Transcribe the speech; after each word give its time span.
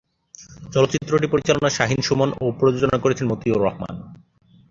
চলচ্চিত্রটি 0.73 1.27
পরিচালনা 1.27 1.69
শাহীন-সুমন 1.69 2.29
ও 2.41 2.45
প্রযোজনা 2.59 2.97
করেছেন 2.99 3.25
মতিউর 3.31 3.63
রহমান। 3.63 3.95